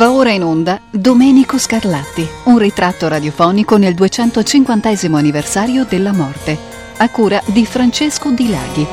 [0.00, 6.56] Va ora in onda Domenico Scarlatti, un ritratto radiofonico nel 250 anniversario della morte,
[6.96, 8.86] a cura di Francesco Di Laghi.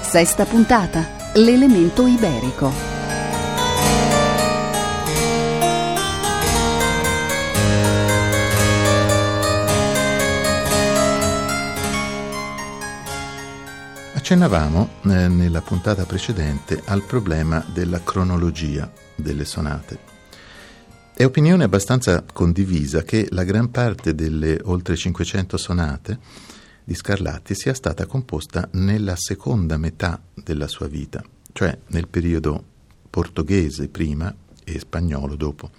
[0.00, 2.97] Sesta puntata, l'elemento iberico.
[14.30, 19.98] Accennavamo eh, nella puntata precedente al problema della cronologia delle sonate.
[21.14, 26.18] È opinione abbastanza condivisa che la gran parte delle oltre 500 sonate
[26.84, 32.62] di Scarlatti sia stata composta nella seconda metà della sua vita, cioè nel periodo
[33.08, 34.30] portoghese prima
[34.62, 35.70] e spagnolo dopo,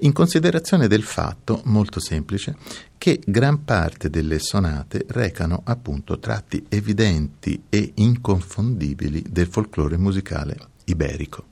[0.00, 2.56] in considerazione del fatto, molto semplice,
[2.96, 11.46] che gran parte delle sonate recano appunto tratti evidenti e inconfondibili del folklore musicale iberico.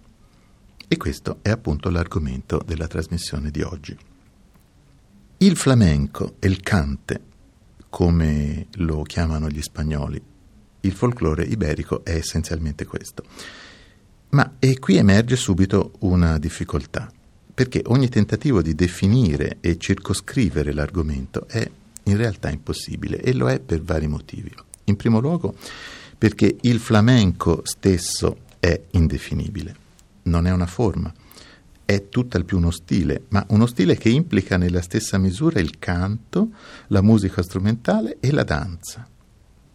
[0.86, 3.96] E questo è appunto l'argomento della trasmissione di oggi.
[5.38, 7.20] Il flamenco e il cante,
[7.88, 10.20] come lo chiamano gli spagnoli,
[10.80, 13.24] il folklore iberico è essenzialmente questo.
[14.30, 17.10] Ma e qui emerge subito una difficoltà,
[17.59, 21.69] perché ogni tentativo di definire e circoscrivere l'argomento è
[22.05, 24.55] in realtà impossibile e lo è per vari motivi.
[24.84, 25.56] In primo luogo
[26.17, 29.75] perché il flamenco stesso è indefinibile
[30.28, 31.12] non è una forma,
[31.84, 36.50] è tutt'al più uno stile, ma uno stile che implica nella stessa misura il canto,
[36.89, 39.05] la musica strumentale e la danza.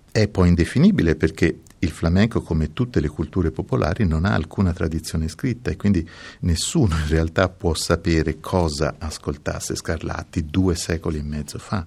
[0.10, 5.28] È poi indefinibile perché il flamenco, come tutte le culture popolari, non ha alcuna tradizione
[5.28, 6.08] scritta e quindi
[6.42, 11.86] nessuno in realtà può sapere cosa ascoltasse Scarlatti due secoli e mezzo fa.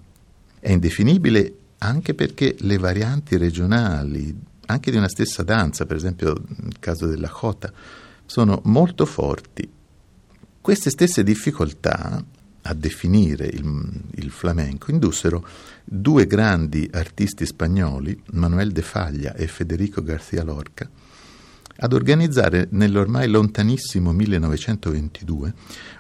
[0.59, 4.35] È indefinibile anche perché le varianti regionali,
[4.67, 7.73] anche di una stessa danza, per esempio nel caso della jota,
[8.25, 9.69] sono molto forti.
[10.61, 12.25] Queste stesse difficoltà
[12.67, 15.47] a definire il, il, flamenco indussero
[15.85, 20.89] due grandi artisti spagnoli, Manuel de Faglia e Federico García Lorca,
[21.79, 25.55] ad organizzare nell'ormai lontanissimo 1922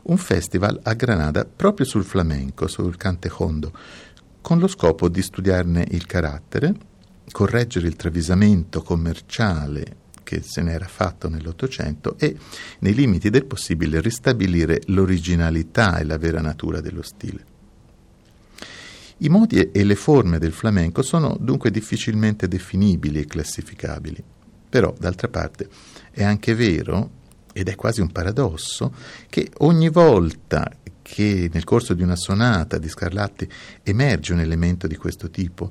[0.04, 3.72] un festival a Granada proprio sul flamenco, sul cantejondo,
[4.40, 6.74] con lo scopo di studiarne il carattere,
[7.30, 12.36] correggere il travisamento commerciale che se n'era fatto nell'Ottocento e,
[12.80, 17.44] nei limiti del possibile, ristabilire l'originalità e la vera natura dello stile.
[19.18, 24.22] I modi e le forme del flamenco sono dunque difficilmente definibili e classificabili,
[24.68, 25.68] però d'altra parte
[26.10, 27.10] è anche vero,
[27.52, 28.92] ed è quasi un paradosso,
[29.30, 30.68] che ogni volta
[31.02, 33.48] che nel corso di una sonata di Scarlatti
[33.84, 35.70] emerge un elemento di questo tipo,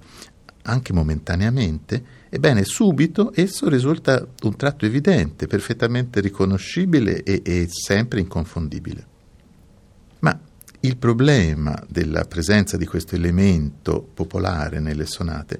[0.63, 9.13] anche momentaneamente, ebbene subito esso risulta un tratto evidente, perfettamente riconoscibile e, e sempre inconfondibile.
[10.19, 10.39] Ma
[10.81, 15.59] il problema della presenza di questo elemento popolare nelle sonate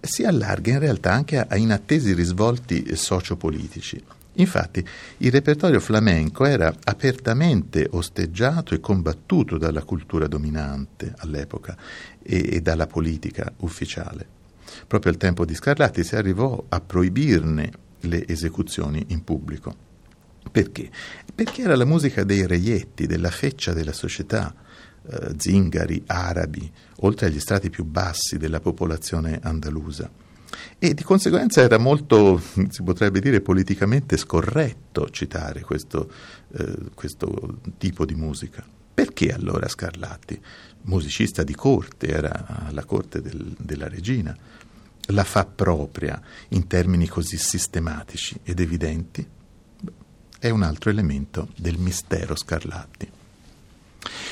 [0.00, 4.02] si allarga in realtà anche a, inattesi risvolti sociopolitici.
[4.36, 4.84] Infatti,
[5.18, 11.76] il repertorio flamenco era apertamente osteggiato e combattuto dalla cultura dominante all'epoca
[12.22, 14.40] e, e dalla politica ufficiale.
[14.86, 19.90] Proprio al tempo di Scarlatti si arrivò a proibirne le esecuzioni in pubblico.
[20.50, 20.90] Perché?
[21.34, 24.54] Perché era la musica dei reietti, della feccia della società,
[25.04, 30.10] eh, zingari, arabi, oltre agli strati più bassi della popolazione andalusa.
[30.78, 36.10] E di conseguenza era molto, si potrebbe dire, politicamente scorretto citare questo,
[36.52, 38.64] eh, questo tipo di musica.
[38.94, 40.38] Perché allora Scarlatti,
[40.82, 44.36] musicista di corte, era alla corte del, della regina,
[45.08, 49.26] la fa propria in termini così sistematici ed evidenti?
[50.38, 53.10] È un altro elemento del mistero Scarlatti.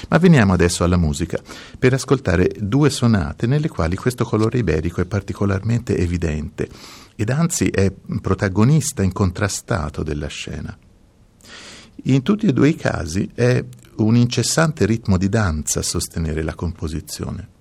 [0.09, 1.41] Ma veniamo adesso alla musica,
[1.79, 6.69] per ascoltare due sonate nelle quali questo colore iberico è particolarmente evidente
[7.15, 10.77] ed anzi è protagonista incontrastato della scena.
[12.05, 13.63] In tutti e due i casi è
[13.97, 17.59] un incessante ritmo di danza a sostenere la composizione.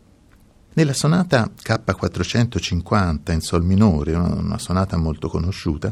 [0.73, 5.91] Nella sonata K450 in Sol minore, una sonata molto conosciuta,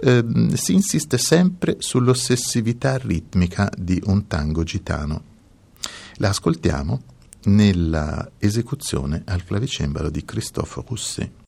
[0.00, 0.24] eh,
[0.54, 5.32] si insiste sempre sull'ossessività ritmica di un tango gitano.
[6.16, 7.02] La ascoltiamo
[7.44, 11.43] nella esecuzione al clavicembalo di Christophe Rousset.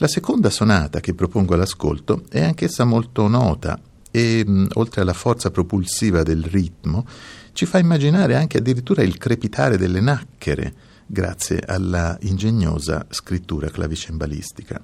[0.00, 3.78] La seconda sonata che propongo all'ascolto è anch'essa molto nota
[4.10, 7.06] e, mh, oltre alla forza propulsiva del ritmo,
[7.52, 10.72] ci fa immaginare anche addirittura il crepitare delle nacchere,
[11.04, 14.82] grazie alla ingegnosa scrittura clavicembalistica.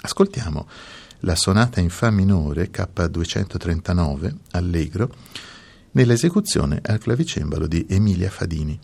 [0.00, 0.66] Ascoltiamo
[1.20, 5.14] la sonata in Fa minore K239 Allegro
[5.92, 8.76] nell'esecuzione al clavicembalo di Emilia Fadini.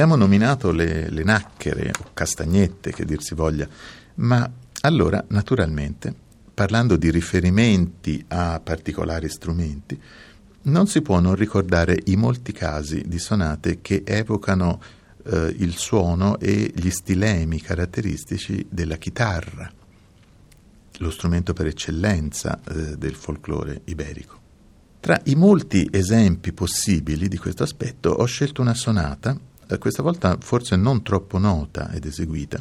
[0.00, 3.66] Abbiamo nominato le, le nacchere o castagnette, che dir si voglia,
[4.14, 4.48] ma
[4.82, 6.14] allora, naturalmente,
[6.54, 10.00] parlando di riferimenti a particolari strumenti,
[10.62, 14.80] non si può non ricordare i molti casi di sonate che evocano
[15.24, 19.68] eh, il suono e gli stilemi caratteristici della chitarra,
[20.98, 24.38] lo strumento per eccellenza eh, del folklore iberico.
[25.00, 30.76] Tra i molti esempi possibili di questo aspetto ho scelto una sonata questa volta forse
[30.76, 32.58] non troppo nota ed eseguita,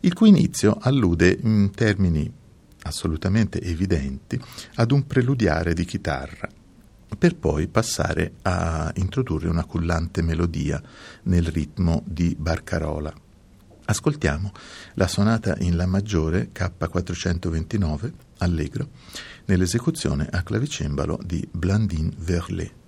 [0.00, 2.32] il cui inizio allude in termini
[2.82, 4.40] assolutamente evidenti
[4.74, 6.48] ad un preludiare di chitarra,
[7.16, 10.82] per poi passare a introdurre una cullante melodia
[11.24, 13.12] nel ritmo di Barcarola.
[13.84, 14.52] Ascoltiamo
[14.94, 18.88] la sonata in La maggiore K429 allegro
[19.46, 22.79] nell'esecuzione a clavicembalo di Blandine Verlet.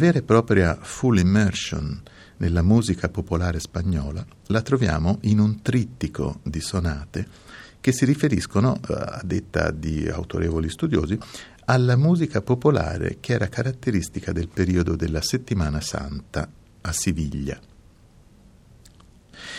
[0.00, 2.00] vera e propria full immersion
[2.38, 7.26] nella musica popolare spagnola la troviamo in un trittico di sonate
[7.80, 11.18] che si riferiscono, eh, a detta di autorevoli studiosi,
[11.66, 16.48] alla musica popolare che era caratteristica del periodo della Settimana Santa
[16.80, 17.60] a Siviglia.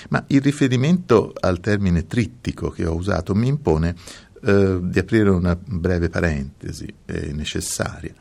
[0.10, 3.96] Ma il riferimento al termine trittico che ho usato mi impone
[4.44, 8.14] eh, di aprire una breve parentesi eh, necessaria.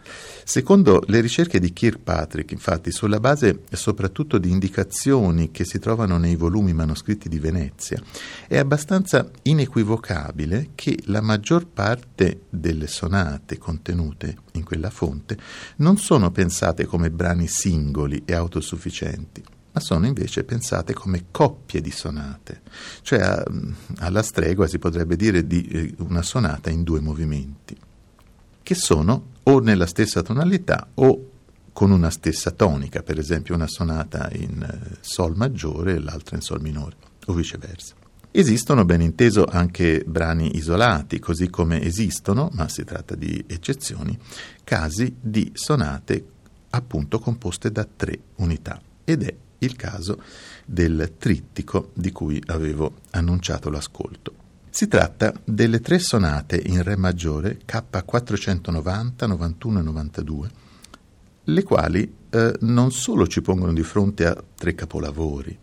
[0.50, 6.34] Secondo le ricerche di Kirkpatrick, infatti, sulla base soprattutto di indicazioni che si trovano nei
[6.34, 8.02] volumi manoscritti di Venezia,
[8.48, 15.38] è abbastanza inequivocabile che la maggior parte delle sonate contenute in quella fonte
[15.76, 21.92] non sono pensate come brani singoli e autosufficienti, ma sono invece pensate come coppie di
[21.92, 22.62] sonate,
[23.02, 23.44] cioè a,
[23.98, 27.76] alla stregua si potrebbe dire di eh, una sonata in due movimenti,
[28.62, 31.30] che sono o nella stessa tonalità o
[31.72, 36.42] con una stessa tonica, per esempio una sonata in eh, Sol maggiore e l'altra in
[36.42, 36.96] Sol minore,
[37.26, 37.94] o viceversa.
[38.32, 44.16] Esistono, ben inteso, anche brani isolati, così come esistono, ma si tratta di eccezioni,
[44.62, 46.24] casi di sonate
[46.70, 50.22] appunto composte da tre unità, ed è il caso
[50.64, 54.39] del trittico di cui avevo annunciato l'ascolto.
[54.72, 60.50] Si tratta delle tre sonate in Re maggiore K490, 91 e 92,
[61.42, 65.58] le quali eh, non solo ci pongono di fronte a tre capolavori,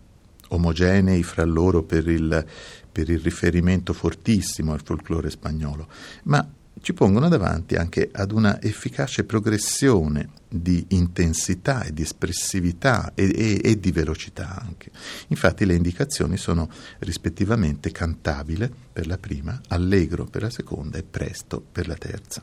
[0.50, 2.46] omogenei fra loro per il,
[2.92, 5.88] per il riferimento fortissimo al folklore spagnolo,
[6.24, 6.46] ma
[6.88, 13.60] ci pongono davanti anche ad una efficace progressione di intensità e di espressività e, e,
[13.62, 14.92] e, di velocità anche.
[15.28, 16.70] Infatti le indicazioni sono
[17.00, 22.42] rispettivamente cantabile per la prima, allegro per la seconda e presto per la terza.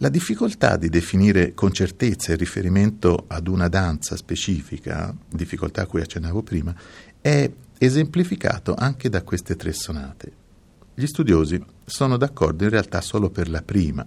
[0.00, 6.02] La difficoltà di definire con certezza il riferimento ad una danza specifica, difficoltà a cui
[6.02, 6.74] accennavo prima,
[7.22, 10.44] è esemplificato anche da queste tre sonate.
[10.98, 14.06] Gli studiosi sono d'accordo in realtà solo per la prima,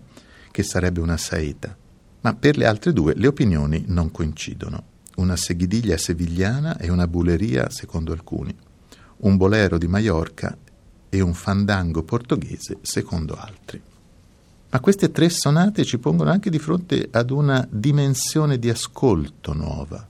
[0.49, 1.77] che sarebbe una saeta,
[2.21, 4.83] ma per le altre due le opinioni non coincidono.
[5.17, 8.55] Una seguidiglia sevigliana e una buleria secondo alcuni,
[9.17, 10.57] un bolero di Maiorca
[11.09, 13.79] e un fandango portoghese secondo altri.
[14.71, 20.08] Ma queste tre sonate ci pongono anche di fronte ad una dimensione di ascolto nuova,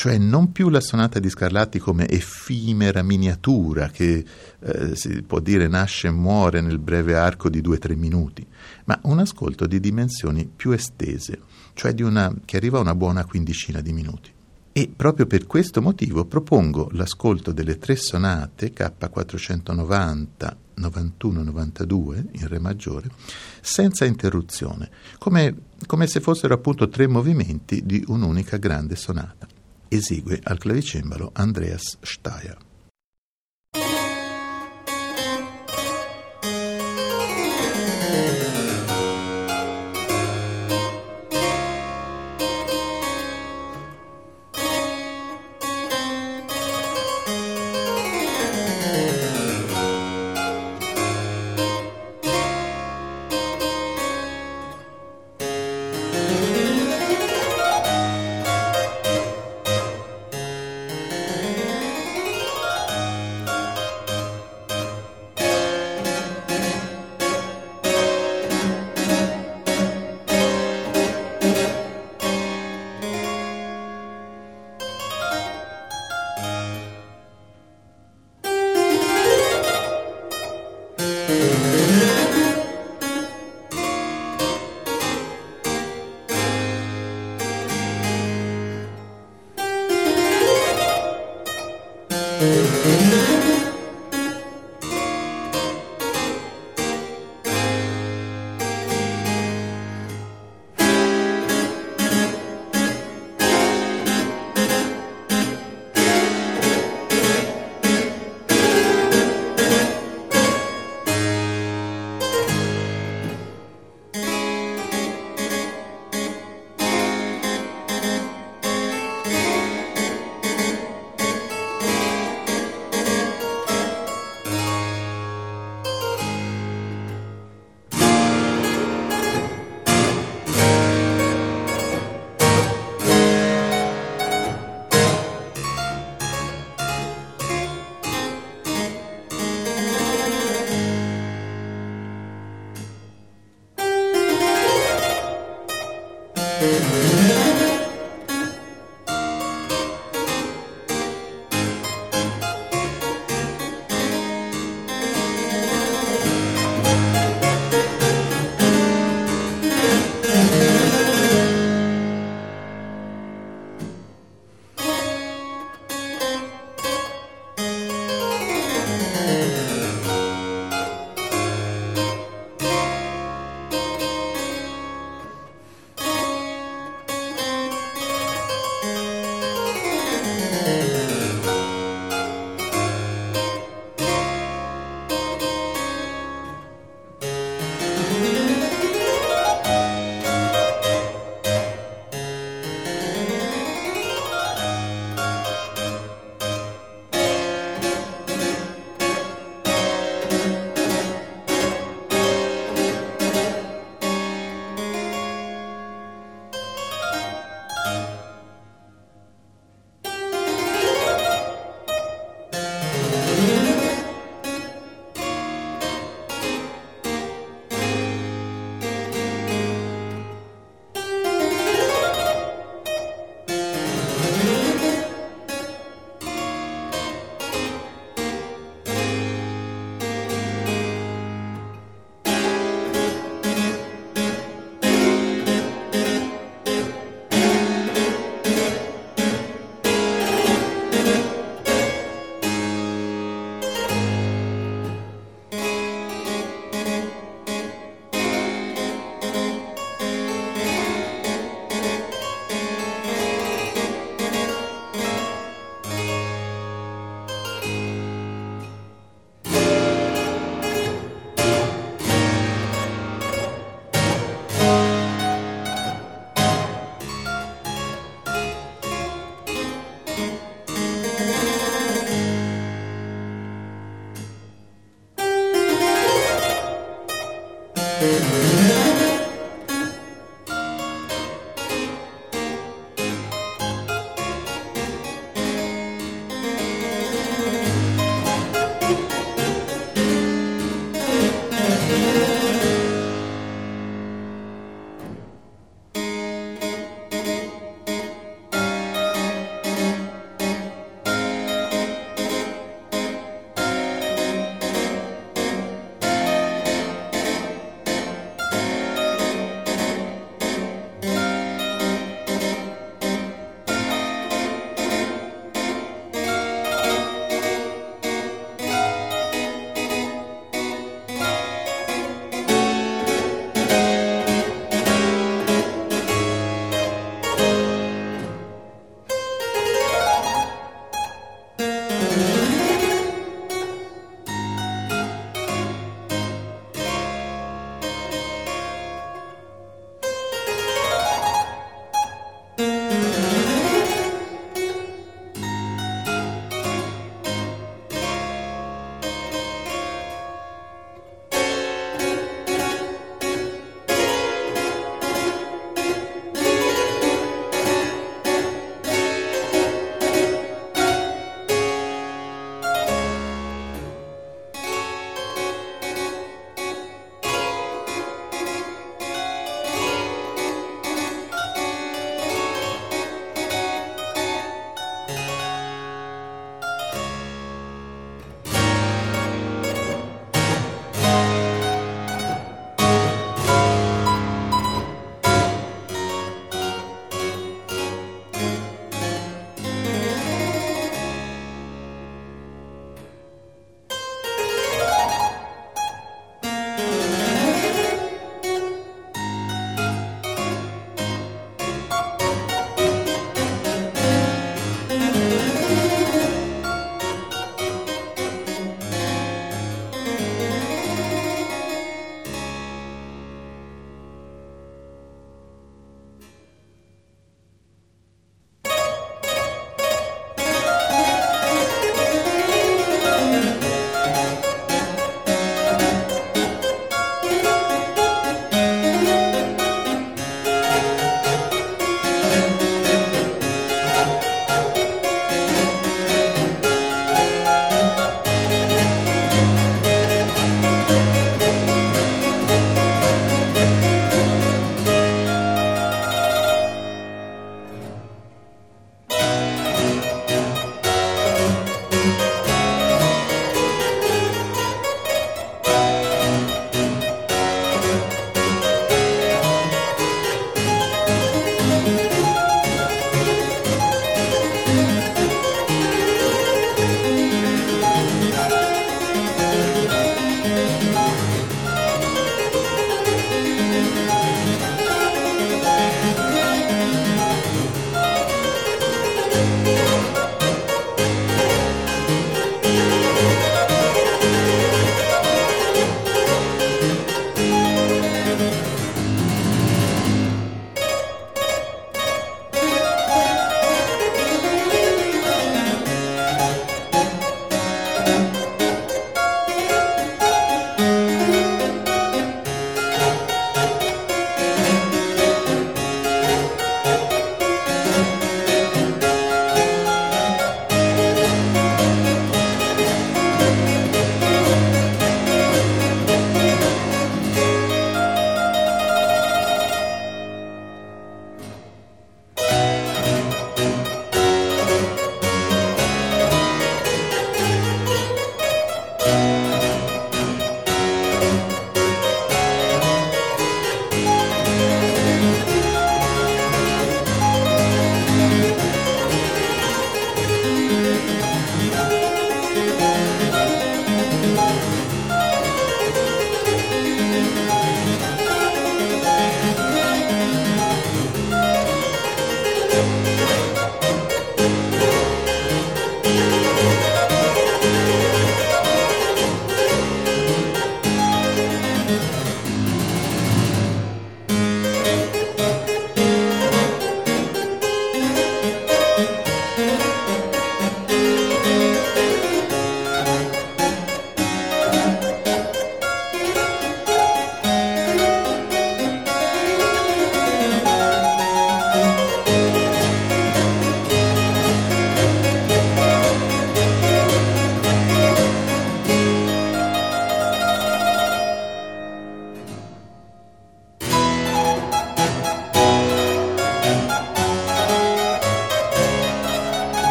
[0.00, 4.24] cioè non più la sonata di Scarlatti come effimera miniatura che
[4.58, 8.46] eh, si può dire nasce e muore nel breve arco di due o tre minuti,
[8.86, 11.40] ma un ascolto di dimensioni più estese,
[11.74, 14.32] cioè una, che arriva a una buona quindicina di minuti.
[14.72, 22.58] E proprio per questo motivo propongo l'ascolto delle tre sonate K490, 91, 92 in Re
[22.58, 23.10] maggiore,
[23.60, 29.58] senza interruzione, come, come se fossero appunto tre movimenti di un'unica grande sonata.
[29.90, 32.69] Esegue al clavicembalo Andreas Steyer.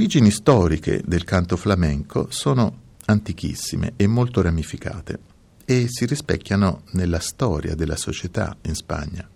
[0.00, 2.74] Origini storiche del canto flamenco sono
[3.04, 5.18] antichissime e molto ramificate
[5.66, 9.28] e si rispecchiano nella storia della società in Spagna.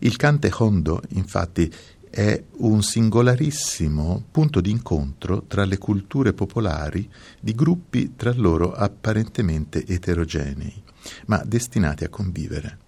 [0.00, 1.72] Il cante hondo, infatti,
[2.10, 7.08] è un singolarissimo punto di incontro tra le culture popolari
[7.38, 10.82] di gruppi tra loro apparentemente eterogenei,
[11.26, 12.78] ma destinati a convivere.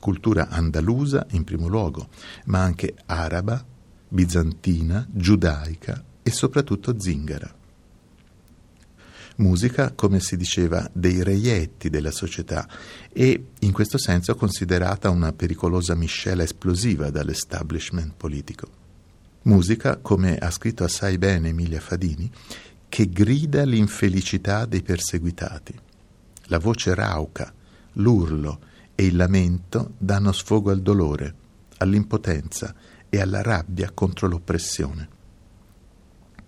[0.00, 2.08] Cultura andalusa in primo luogo,
[2.46, 3.64] ma anche araba,
[4.08, 7.54] bizantina, giudaica e soprattutto zingara.
[9.36, 12.68] Musica, come si diceva, dei reietti della società
[13.12, 18.68] e in questo senso considerata una pericolosa miscela esplosiva dall'establishment politico.
[19.42, 22.28] Musica, come ha scritto assai bene Emilia Fadini,
[22.88, 25.78] che grida l'infelicità dei perseguitati.
[26.46, 27.54] La voce rauca,
[27.92, 28.58] l'urlo
[28.96, 31.34] e il lamento danno sfogo al dolore,
[31.76, 32.74] all'impotenza
[33.08, 35.14] e alla rabbia contro l'oppressione.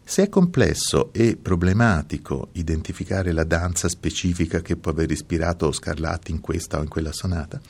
[0.08, 6.40] Se è complesso e problematico identificare la danza specifica che può aver ispirato Scarlatti in
[6.40, 7.60] questa o in quella sonata,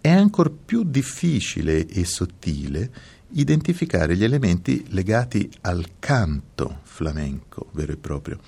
[0.00, 2.90] è ancora più difficile e sottile
[3.34, 8.40] identificare gli elementi legati al canto flamenco vero e proprio,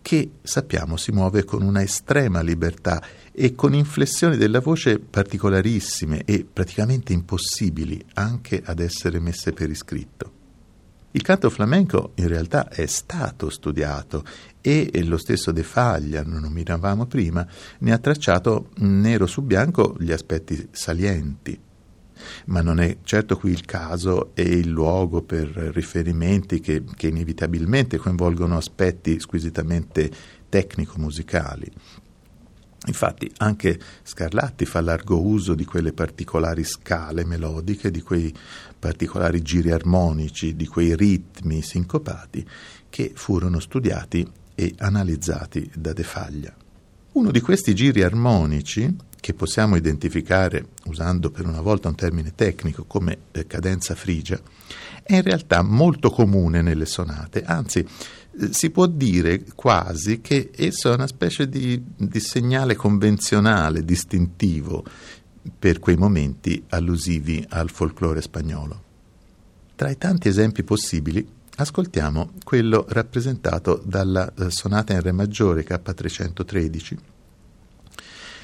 [0.00, 3.02] che sappiamo si muove con una estrema libertà
[3.32, 10.38] e con inflessioni della voce particolarissime e praticamente impossibili anche ad essere messe per iscritto.
[11.12, 14.22] Il canto flamenco in realtà è stato studiato
[14.60, 17.44] e lo stesso De Faglia, non nominavamo prima,
[17.78, 21.58] ne ha tracciato nero su bianco gli aspetti salienti.
[22.46, 27.96] Ma non è certo qui il caso e il luogo per riferimenti che, che inevitabilmente
[27.96, 30.10] coinvolgono aspetti squisitamente
[30.48, 31.72] tecnico-musicali.
[32.86, 38.34] Infatti anche Scarlatti fa largo uso di quelle particolari scale melodiche, di quei
[38.80, 42.44] particolari giri armonici, di quei ritmi sincopati
[42.88, 44.26] che furono studiati
[44.56, 46.52] e analizzati da De Faglia.
[47.12, 52.84] Uno di questi giri armonici, che possiamo identificare usando per una volta un termine tecnico
[52.84, 54.40] come eh, cadenza frigia,
[55.02, 60.90] è in realtà molto comune nelle sonate, anzi eh, si può dire quasi che esso
[60.90, 64.84] è una specie di, di segnale convenzionale, distintivo
[65.58, 68.88] per quei momenti allusivi al folklore spagnolo.
[69.74, 71.26] Tra i tanti esempi possibili,
[71.56, 76.96] ascoltiamo quello rappresentato dalla eh, sonata in Re maggiore K313,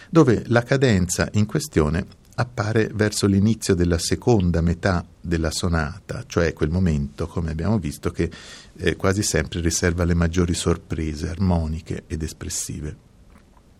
[0.09, 2.07] dove la cadenza in questione
[2.39, 8.31] appare verso l'inizio della seconda metà della sonata, cioè quel momento, come abbiamo visto, che
[8.77, 13.06] eh, quasi sempre riserva le maggiori sorprese armoniche ed espressive.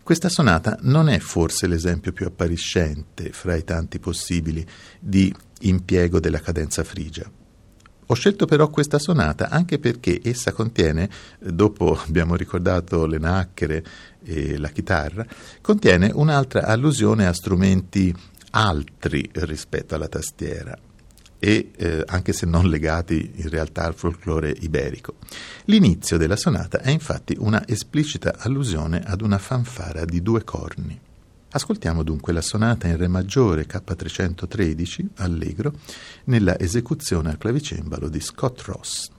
[0.07, 4.65] Questa sonata non è forse l'esempio più appariscente fra i tanti possibili
[5.01, 7.29] di impiego della cadenza frigia.
[8.05, 13.83] Ho scelto però questa sonata anche perché essa contiene, dopo abbiamo ricordato le nacchere
[14.23, 15.25] e la chitarra,
[15.59, 18.15] contiene un'altra allusione a strumenti
[18.51, 20.86] altri rispetto alla tastiera
[21.39, 25.15] e eh, anche se non legati in realtà al folklore iberico.
[25.65, 30.99] L'inizio della sonata è infatti una esplicita allusione ad una fanfara di due corni.
[31.49, 35.73] Ascoltiamo dunque la sonata in Re maggiore K313 allegro
[36.25, 39.09] nella esecuzione al clavicembalo di Scott Ross.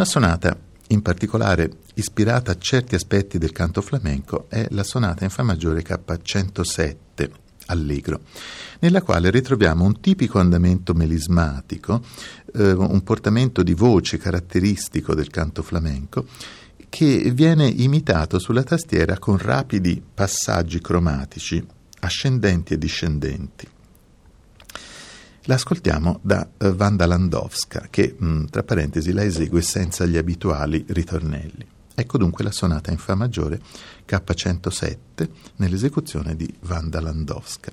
[0.00, 5.30] Una sonata in particolare ispirata a certi aspetti del canto flamenco è la sonata in
[5.30, 7.30] Fa maggiore K107
[7.66, 8.20] Allegro,
[8.78, 12.02] nella quale ritroviamo un tipico andamento melismatico,
[12.54, 16.26] eh, un portamento di voce caratteristico del canto flamenco,
[16.88, 21.62] che viene imitato sulla tastiera con rapidi passaggi cromatici,
[22.00, 23.68] ascendenti e discendenti.
[25.50, 31.66] L'ascoltiamo da Wanda Landowska, che, mh, tra parentesi, la esegue senza gli abituali ritornelli.
[31.92, 33.60] Ecco dunque la sonata in Fa maggiore
[34.06, 37.72] K107 nell'esecuzione di Wanda Landowska.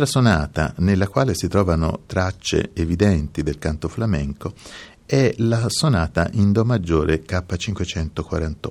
[0.00, 4.54] Un'altra sonata nella quale si trovano tracce evidenti del canto flamenco
[5.04, 8.70] è la sonata in Do maggiore K548.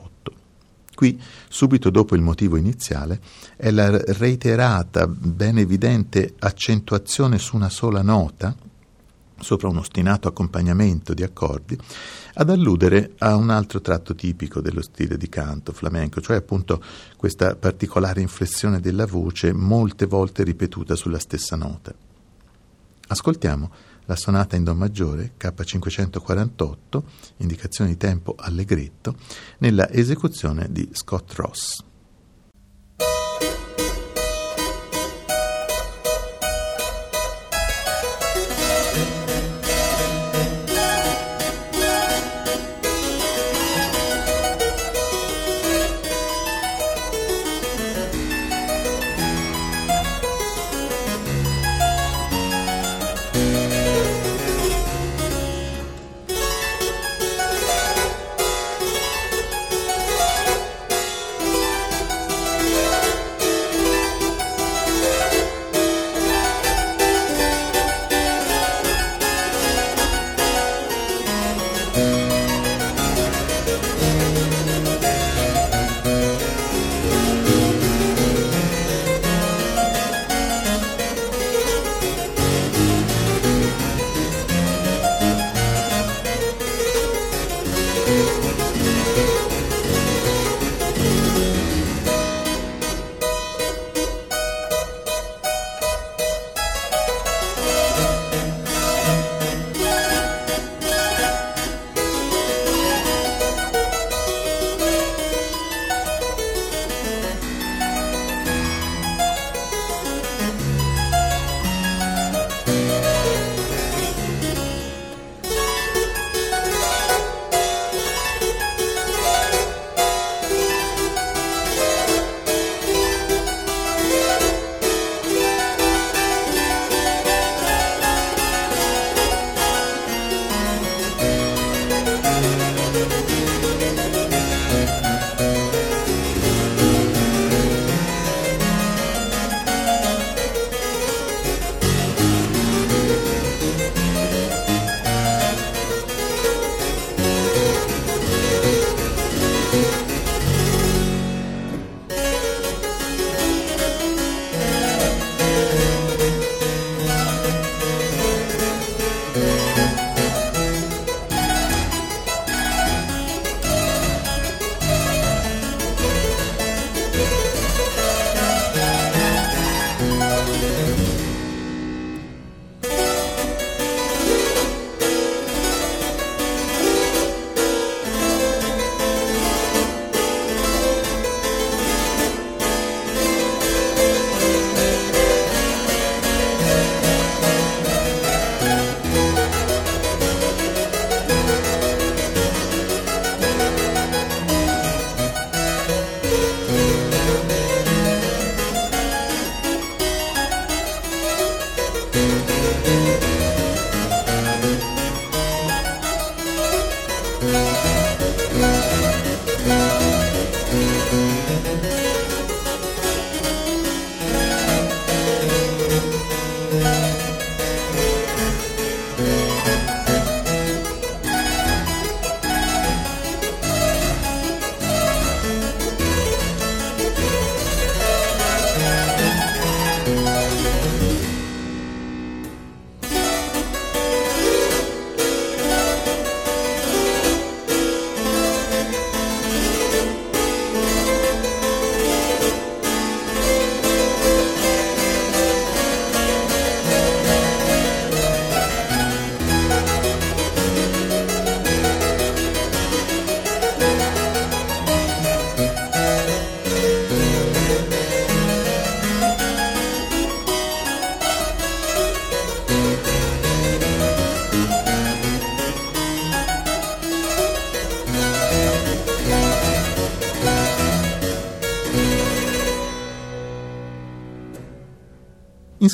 [0.95, 3.19] Qui, subito dopo il motivo iniziale,
[3.55, 8.55] è la reiterata, ben evidente accentuazione su una sola nota,
[9.41, 11.77] sopra un ostinato accompagnamento di accordi,
[12.35, 16.81] ad alludere a un altro tratto tipico dello stile di canto flamenco, cioè appunto
[17.17, 21.93] questa particolare inflessione della voce molte volte ripetuta sulla stessa nota.
[23.07, 23.71] Ascoltiamo
[24.05, 27.01] la sonata in Do maggiore K548,
[27.37, 29.15] indicazione di tempo allegretto,
[29.59, 31.83] nella esecuzione di Scott Ross.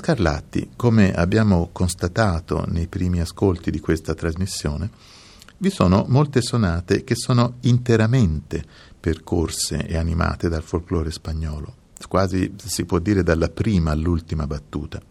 [0.06, 4.88] Scarlatti, come abbiamo constatato nei primi ascolti di questa trasmissione,
[5.58, 8.64] vi sono molte sonate che sono interamente
[8.99, 11.74] percorse e animate dal folklore spagnolo,
[12.08, 15.01] quasi si può dire dalla prima all'ultima battuta.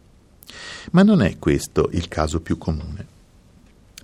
[0.92, 3.04] Ma non è questo il caso più comune.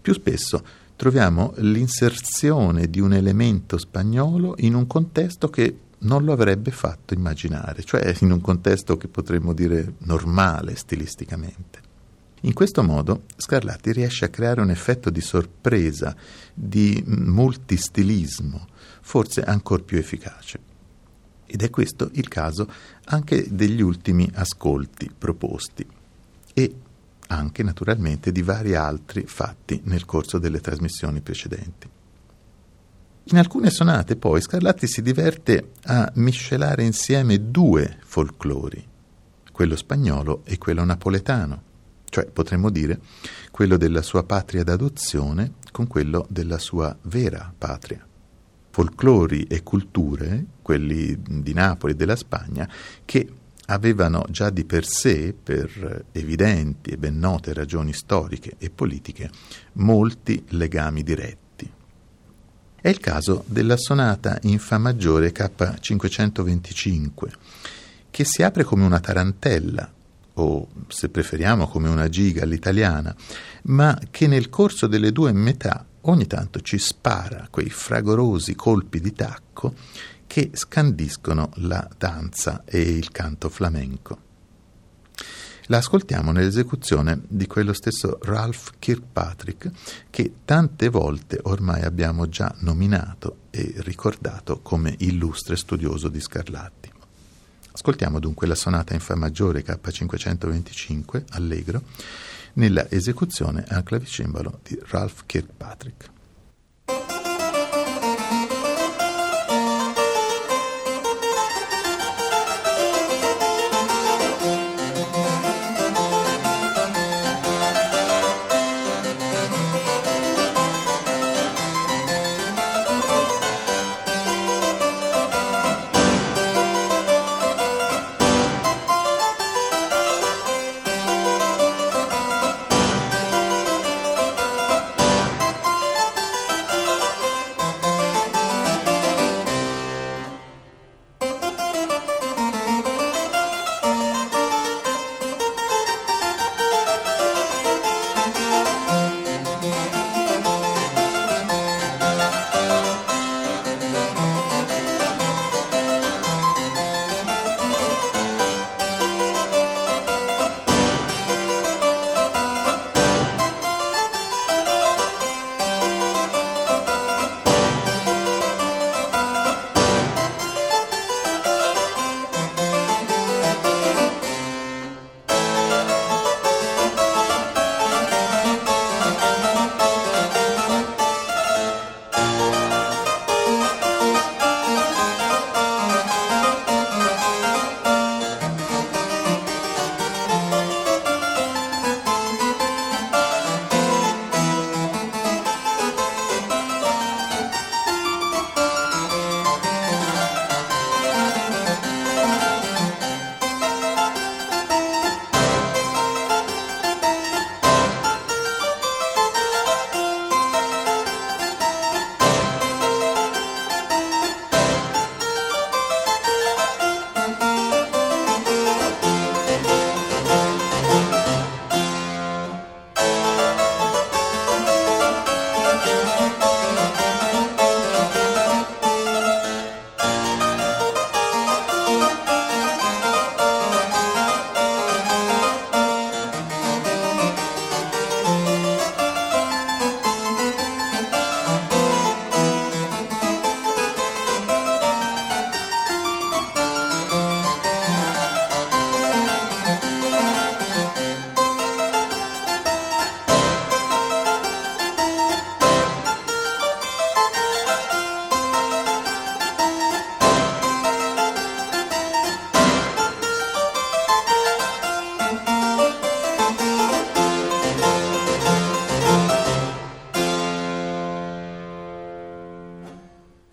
[0.03, 0.61] Più spesso
[0.97, 7.83] troviamo l'inserzione di un elemento spagnolo in un contesto che non lo avrebbe fatto immaginare,
[7.83, 11.89] cioè in un contesto che potremmo dire normale stilisticamente.
[12.43, 16.17] In questo modo Scarlatti riesce a creare un effetto di sorpresa,
[16.55, 18.67] di multistilismo,
[19.03, 20.69] forse ancora più efficace.
[21.45, 22.67] Ed è questo il caso
[23.07, 25.87] anche degli ultimi ascolti proposti
[26.55, 26.75] e
[27.27, 31.90] anche naturalmente di vari altri fatti nel corso delle trasmissioni precedenti.
[33.33, 38.85] In alcune sonate poi Scarlatti si diverte a miscelare insieme due folclori,
[39.53, 41.63] quello spagnolo e quello napoletano,
[42.07, 42.99] cioè potremmo dire
[43.53, 48.05] quello della sua patria d'adozione con quello della sua vera patria.
[48.71, 52.69] Folclori e culture, quelli di Napoli e della Spagna,
[53.05, 53.29] che
[53.67, 59.31] avevano già di per sé, per evidenti e ben note ragioni storiche e politiche,
[59.75, 61.50] molti legami diretti.
[62.83, 67.29] È il caso della sonata in Fa maggiore K525,
[68.11, 69.93] che si apre come una tarantella,
[70.33, 73.15] o se preferiamo come una giga all'italiana,
[73.65, 79.13] ma che nel corso delle due metà ogni tanto ci spara quei fragorosi colpi di
[79.13, 79.75] tacco
[80.27, 84.30] che scandiscono la danza e il canto flamenco.
[85.71, 89.71] La ascoltiamo nell'esecuzione di quello stesso Ralph Kirkpatrick
[90.11, 96.91] che tante volte ormai abbiamo già nominato e ricordato come illustre studioso di Scarlatti.
[97.71, 101.83] Ascoltiamo dunque la sonata in Fa maggiore K525, allegro,
[102.55, 106.11] nella esecuzione al clavicembalo di Ralph Kirkpatrick.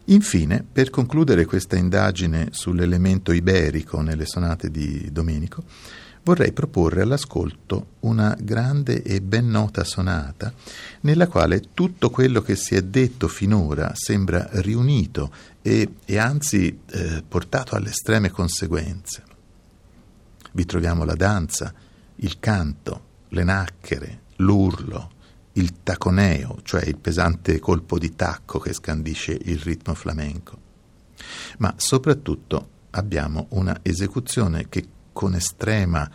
[0.10, 5.64] Infine, per concludere questa indagine sull'elemento iberico nelle sonate di Domenico,
[6.24, 10.54] vorrei proporre all'ascolto una grande e ben nota sonata
[11.02, 15.30] nella quale tutto quello che si è detto finora sembra riunito
[15.62, 19.24] e, e anzi eh, portato alle estreme conseguenze.
[20.54, 21.74] Vi troviamo la danza,
[22.16, 25.12] il canto, le nacchere, l'urlo,
[25.58, 30.66] il taconeo, cioè il pesante colpo di tacco che scandisce il ritmo flamenco.
[31.58, 36.10] Ma soprattutto abbiamo una esecuzione che con estrema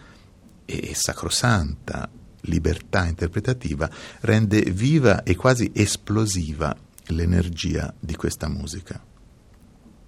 [0.64, 2.08] e sacrosanta
[2.42, 3.90] libertà interpretativa
[4.20, 6.74] rende viva e quasi esplosiva
[7.06, 9.04] l'energia di questa musica.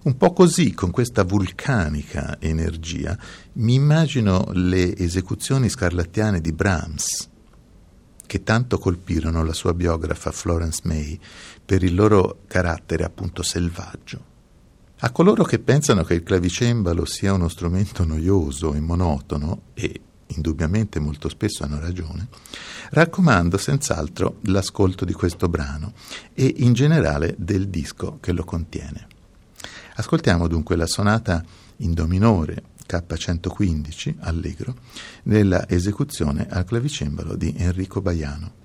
[0.05, 3.19] Un po' così, con questa vulcanica energia,
[3.55, 7.31] mi immagino le esecuzioni scarlattiane di Brahms,
[8.35, 11.17] che tanto colpirono la sua biografa Florence May
[11.65, 14.25] per il loro carattere appunto selvaggio.
[14.99, 20.99] A coloro che pensano che il clavicembalo sia uno strumento noioso e monotono, e indubbiamente
[20.99, 22.27] molto spesso hanno ragione,
[22.91, 25.93] raccomando senz'altro l'ascolto di questo brano
[26.35, 29.07] e in generale del disco che lo contiene.
[29.95, 31.45] Ascoltiamo dunque la sonata
[31.77, 34.75] in Do minore K115 allegro
[35.25, 38.64] nella esecuzione al clavicembalo di Enrico Baiano.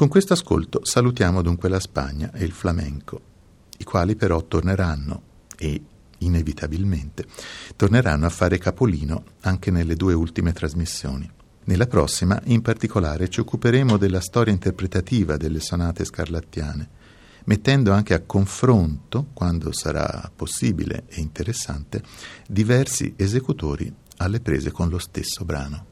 [0.00, 3.20] Con questo ascolto salutiamo dunque la Spagna e il flamenco,
[3.76, 5.22] i quali però torneranno
[5.58, 5.78] e
[6.20, 7.26] inevitabilmente
[7.76, 11.30] torneranno a fare capolino anche nelle due ultime trasmissioni.
[11.64, 16.88] Nella prossima, in particolare, ci occuperemo della storia interpretativa delle sonate scarlattiane,
[17.44, 22.02] mettendo anche a confronto, quando sarà possibile e interessante,
[22.48, 25.88] diversi esecutori alle prese con lo stesso brano.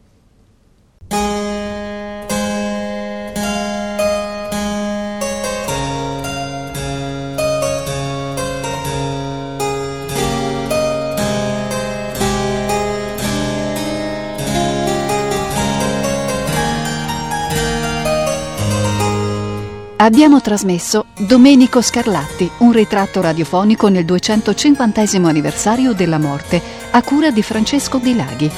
[20.08, 27.42] Abbiamo trasmesso Domenico Scarlatti, un ritratto radiofonico nel 250 anniversario della morte, a cura di
[27.42, 28.50] Francesco Di Laghi.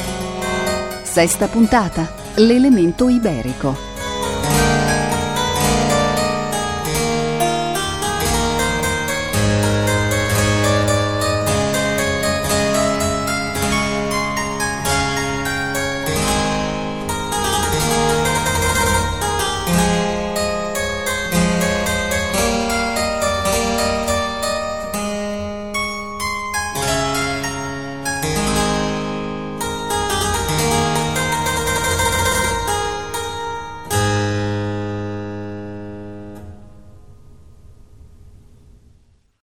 [1.02, 3.89] Sesta puntata, l'elemento iberico.